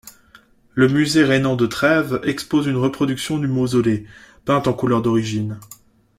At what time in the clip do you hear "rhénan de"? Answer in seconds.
1.23-1.67